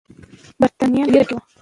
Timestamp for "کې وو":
1.27-1.41